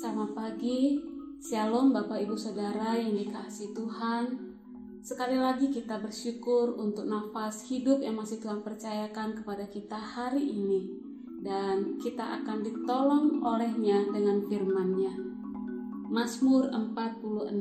Selamat 0.00 0.32
pagi, 0.32 0.96
Shalom 1.44 1.92
Bapak 1.92 2.24
Ibu 2.24 2.32
Saudara 2.32 2.96
yang 2.96 3.20
dikasih 3.20 3.76
Tuhan. 3.76 4.32
Sekali 5.04 5.36
lagi 5.36 5.68
kita 5.68 6.00
bersyukur 6.00 6.72
untuk 6.80 7.04
nafas 7.04 7.68
hidup 7.68 8.00
yang 8.00 8.16
masih 8.16 8.40
Tuhan 8.40 8.64
percayakan 8.64 9.36
kepada 9.36 9.68
kita 9.68 10.00
hari 10.00 10.56
ini. 10.56 10.88
Dan 11.44 12.00
kita 12.00 12.40
akan 12.40 12.64
ditolong 12.64 13.44
olehnya 13.44 14.08
dengan 14.08 14.40
firman-Nya. 14.48 15.12
Mazmur 16.08 16.72
46 16.72 17.60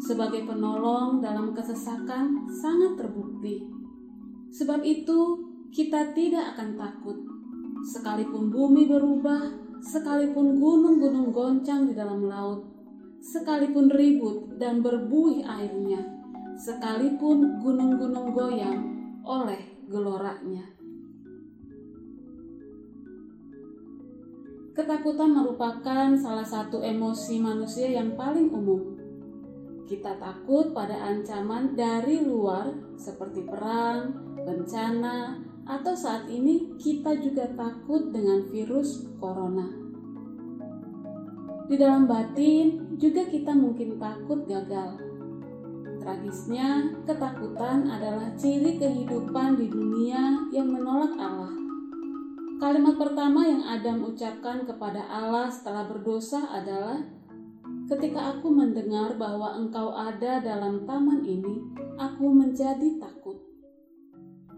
sebagai 0.00 0.44
penolong 0.44 1.24
dalam 1.24 1.56
kesesakan 1.56 2.44
sangat 2.52 3.00
terbukti. 3.00 3.64
Sebab 4.52 4.80
itu, 4.84 5.20
kita 5.72 6.16
tidak 6.16 6.56
akan 6.56 6.76
takut, 6.80 7.18
sekalipun 7.92 8.48
bumi 8.48 8.88
berubah, 8.88 9.52
sekalipun 9.84 10.56
gunung-gunung 10.56 11.32
goncang 11.32 11.88
di 11.88 11.94
dalam 11.96 12.24
laut, 12.24 12.64
sekalipun 13.20 13.92
ribut 13.92 14.56
dan 14.56 14.80
berbuih 14.80 15.44
airnya, 15.44 16.00
sekalipun 16.56 17.60
gunung-gunung 17.60 18.32
goyang 18.32 18.80
oleh 19.26 19.60
geloranya. 19.90 20.64
Ketakutan 24.76 25.32
merupakan 25.32 26.12
salah 26.20 26.44
satu 26.44 26.84
emosi 26.84 27.40
manusia 27.40 27.88
yang 27.96 28.12
paling 28.12 28.52
umum 28.52 28.95
kita 29.86 30.18
takut 30.18 30.74
pada 30.74 30.98
ancaman 30.98 31.78
dari 31.78 32.26
luar 32.26 32.74
seperti 32.98 33.46
perang, 33.46 34.12
bencana, 34.42 35.38
atau 35.66 35.94
saat 35.94 36.26
ini 36.30 36.74
kita 36.78 37.18
juga 37.22 37.46
takut 37.54 38.10
dengan 38.10 38.46
virus 38.50 39.06
corona. 39.18 39.66
Di 41.66 41.74
dalam 41.74 42.06
batin 42.06 42.94
juga 42.94 43.26
kita 43.26 43.50
mungkin 43.50 43.98
takut 43.98 44.46
gagal. 44.46 45.02
Tragisnya, 45.98 46.94
ketakutan 47.02 47.90
adalah 47.90 48.30
ciri 48.38 48.78
kehidupan 48.78 49.58
di 49.58 49.66
dunia 49.66 50.46
yang 50.54 50.70
menolak 50.70 51.18
Allah. 51.18 51.50
Kalimat 52.62 52.94
pertama 52.94 53.42
yang 53.42 53.66
Adam 53.66 54.06
ucapkan 54.06 54.62
kepada 54.62 55.02
Allah 55.10 55.50
setelah 55.50 55.90
berdosa 55.90 56.46
adalah 56.46 57.02
Ketika 57.86 58.34
aku 58.34 58.50
mendengar 58.50 59.14
bahwa 59.14 59.54
engkau 59.54 59.94
ada 59.94 60.42
dalam 60.42 60.82
taman 60.90 61.22
ini, 61.22 61.62
aku 61.94 62.34
menjadi 62.34 62.98
takut. 62.98 63.38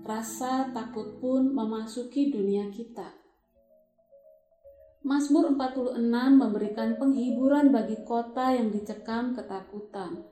Rasa 0.01 0.73
takut 0.73 1.21
pun 1.21 1.53
memasuki 1.53 2.33
dunia 2.33 2.73
kita. 2.73 3.13
Mazmur 5.05 5.53
46 5.61 6.01
memberikan 6.41 6.97
penghiburan 6.97 7.69
bagi 7.69 8.01
kota 8.09 8.57
yang 8.57 8.73
dicekam 8.73 9.37
ketakutan. 9.37 10.25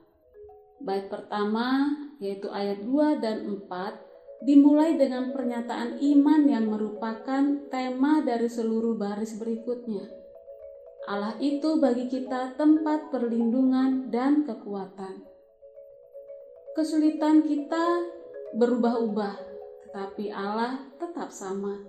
Bait 0.81 1.05
pertama, 1.05 1.93
yaitu 2.17 2.49
ayat 2.49 2.81
2 2.81 3.21
dan 3.21 3.45
4, 3.61 4.41
dimulai 4.41 4.97
dengan 4.97 5.29
pernyataan 5.37 6.01
iman 6.01 6.41
yang 6.49 6.65
merupakan 6.65 7.69
tema 7.69 8.25
dari 8.25 8.49
seluruh 8.49 8.97
baris 8.97 9.37
berikutnya 9.37 10.26
Allah 11.07 11.39
itu 11.39 11.79
bagi 11.79 12.11
kita 12.11 12.59
tempat 12.59 13.07
perlindungan 13.07 14.11
dan 14.11 14.43
kekuatan. 14.43 15.23
Kesulitan 16.75 17.47
kita 17.47 18.03
berubah-ubah, 18.59 19.35
tetapi 19.87 20.35
Allah 20.35 20.83
tetap 20.99 21.31
sama. 21.31 21.79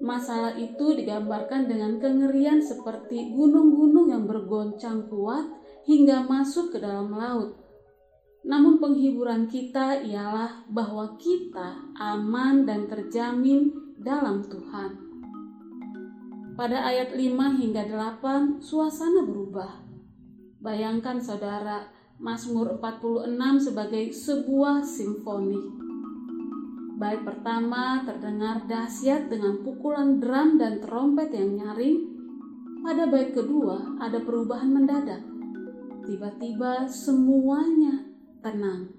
Masalah 0.00 0.56
itu 0.56 0.96
digambarkan 0.96 1.68
dengan 1.68 2.00
kengerian 2.00 2.64
seperti 2.64 3.28
gunung-gunung 3.36 4.08
yang 4.08 4.24
bergoncang 4.24 5.04
kuat 5.12 5.44
hingga 5.84 6.24
masuk 6.24 6.72
ke 6.72 6.80
dalam 6.80 7.12
laut. 7.12 7.60
Namun 8.40 8.80
penghiburan 8.80 9.52
kita 9.52 10.00
ialah 10.00 10.64
bahwa 10.72 11.20
kita 11.20 11.92
aman 12.00 12.64
dan 12.64 12.88
terjamin 12.88 13.68
dalam 14.00 14.48
Tuhan. 14.48 15.09
Pada 16.60 16.92
ayat 16.92 17.16
5 17.16 17.56
hingga 17.56 17.88
8, 17.88 18.60
suasana 18.60 19.24
berubah. 19.24 19.80
Bayangkan 20.60 21.16
saudara, 21.16 21.88
Mazmur 22.20 22.76
46 22.76 23.72
sebagai 23.72 24.12
sebuah 24.12 24.84
simfoni. 24.84 25.56
Bait 27.00 27.24
pertama 27.24 28.04
terdengar 28.04 28.68
dahsyat 28.68 29.32
dengan 29.32 29.64
pukulan 29.64 30.20
drum 30.20 30.60
dan 30.60 30.84
trompet 30.84 31.32
yang 31.32 31.64
nyaring. 31.64 31.96
Pada 32.84 33.08
bait 33.08 33.32
kedua 33.32 33.96
ada 33.96 34.20
perubahan 34.20 34.68
mendadak. 34.68 35.24
Tiba-tiba 36.04 36.84
semuanya 36.84 38.04
tenang, 38.44 38.92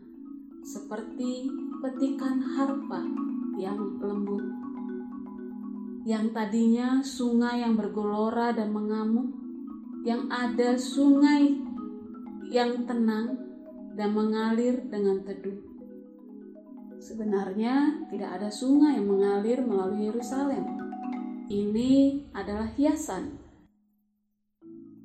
seperti 0.66 1.45
petikan 1.78 2.41
harpa 2.57 3.05
yang 3.61 4.01
lembut 4.01 4.60
yang 6.01 6.34
tadinya 6.34 7.06
sungai 7.06 7.62
yang 7.62 7.78
bergelora 7.78 8.50
dan 8.57 8.73
mengamuk, 8.73 9.29
yang 10.01 10.25
ada 10.34 10.73
sungai 10.73 11.62
yang 12.50 12.89
tenang 12.89 13.38
dan 13.94 14.09
mengalir 14.17 14.81
dengan 14.90 15.22
teduh. 15.22 15.61
Sebenarnya 16.97 18.06
tidak 18.09 18.41
ada 18.41 18.50
sungai 18.50 18.97
yang 18.97 19.09
mengalir 19.09 19.61
melalui 19.61 20.09
Yerusalem. 20.09 20.66
Ini 21.51 22.25
adalah 22.34 22.72
hiasan, 22.73 23.38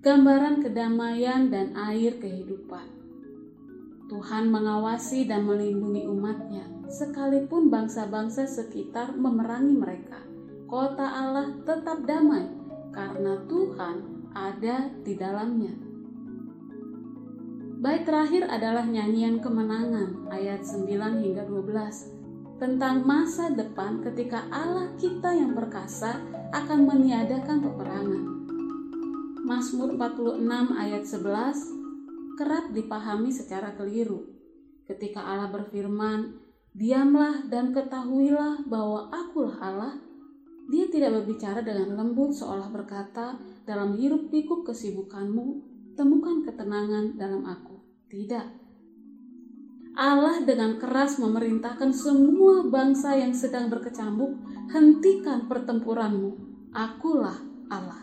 gambaran 0.01 0.65
kedamaian 0.65 1.53
dan 1.53 1.77
air 1.77 2.17
kehidupan. 2.17 2.95
Tuhan 4.07 4.55
mengawasi 4.55 5.27
dan 5.27 5.45
melindungi 5.45 6.07
umatnya, 6.07 6.63
sekalipun 6.87 7.69
bangsa-bangsa 7.69 8.47
sekitar 8.47 9.19
memerangi 9.19 9.75
mereka 9.75 10.36
kota 10.67 11.07
Allah 11.07 11.55
tetap 11.63 12.03
damai 12.03 12.51
karena 12.91 13.39
Tuhan 13.47 13.97
ada 14.35 14.91
di 15.07 15.15
dalamnya. 15.15 15.75
Bait 17.77 18.03
terakhir 18.03 18.51
adalah 18.51 18.83
nyanyian 18.83 19.39
kemenangan 19.39 20.27
ayat 20.33 20.67
9 20.67 21.23
hingga 21.23 21.47
12 21.47 22.59
tentang 22.59 23.05
masa 23.05 23.53
depan 23.53 24.01
ketika 24.01 24.49
Allah 24.49 24.91
kita 24.97 25.29
yang 25.31 25.53
perkasa 25.55 26.19
akan 26.57 26.89
meniadakan 26.89 27.63
peperangan. 27.63 28.25
Mazmur 29.47 29.95
46 29.95 30.51
ayat 30.75 31.05
11 31.07 32.41
kerap 32.41 32.65
dipahami 32.75 33.31
secara 33.31 33.77
keliru. 33.79 34.25
Ketika 34.89 35.23
Allah 35.23 35.53
berfirman, 35.53 36.43
"Diamlah 36.75 37.47
dan 37.47 37.71
ketahuilah 37.71 38.67
bahwa 38.67 39.13
Akulah 39.15 39.59
Allah," 39.63 39.95
Dia 40.67 40.91
tidak 40.91 41.23
berbicara 41.23 41.63
dengan 41.63 41.95
lembut 41.95 42.35
seolah 42.35 42.67
berkata, 42.75 43.39
dalam 43.63 43.95
hiruk 43.95 44.35
pikuk 44.35 44.67
kesibukanmu, 44.67 45.63
temukan 45.95 46.43
ketenangan 46.43 47.15
dalam 47.15 47.47
aku. 47.47 47.79
Tidak. 48.11 48.67
Allah 49.97 50.43
dengan 50.43 50.77
keras 50.77 51.23
memerintahkan 51.23 51.95
semua 51.95 52.67
bangsa 52.67 53.15
yang 53.15 53.31
sedang 53.31 53.71
berkecambuk, 53.71 54.37
hentikan 54.75 55.47
pertempuranmu. 55.47 56.35
Akulah 56.75 57.39
Allah. 57.71 58.03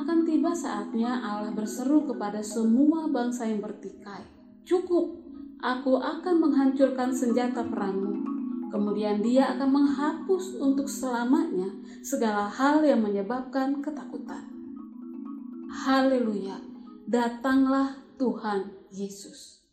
Akan 0.00 0.24
tiba 0.24 0.56
saatnya 0.56 1.20
Allah 1.20 1.52
berseru 1.52 2.08
kepada 2.08 2.40
semua 2.40 3.06
bangsa 3.12 3.46
yang 3.46 3.60
bertikai. 3.60 4.24
Cukup, 4.64 5.22
aku 5.60 6.00
akan 6.00 6.34
menghancurkan 6.40 7.12
senjata 7.12 7.62
perangmu 7.68 8.39
Kemudian 8.70 9.18
dia 9.18 9.50
akan 9.58 9.70
menghapus 9.70 10.62
untuk 10.62 10.86
selamanya 10.86 11.74
segala 12.06 12.46
hal 12.46 12.86
yang 12.86 13.02
menyebabkan 13.02 13.82
ketakutan. 13.82 14.46
Haleluya, 15.70 16.62
datanglah 17.10 17.98
Tuhan 18.14 18.70
Yesus. 18.94 19.66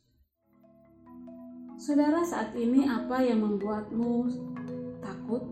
Saudara, 1.77 2.25
saat 2.25 2.57
ini 2.57 2.89
apa 2.89 3.21
yang 3.21 3.45
membuatmu 3.45 4.33
takut? 4.97 5.45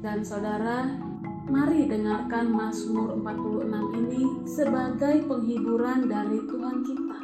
Dan 0.00 0.24
saudara, 0.24 0.96
mari 1.44 1.84
dengarkan 1.84 2.48
Mazmur 2.48 3.20
46 3.20 4.00
ini 4.00 4.22
sebagai 4.48 5.28
penghiburan 5.28 6.08
dari 6.08 6.40
Tuhan 6.40 6.76
kita. 6.88 7.18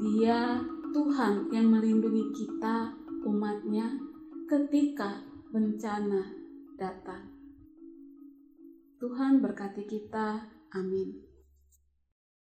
Dia 0.00 0.40
Tuhan 0.90 1.54
yang 1.54 1.70
melindungi 1.70 2.34
kita, 2.34 2.90
umatnya, 3.22 3.94
ketika 4.50 5.22
bencana 5.54 6.34
datang. 6.74 7.30
Tuhan 8.98 9.38
berkati 9.38 9.86
kita. 9.86 10.50
Amin. 10.74 11.29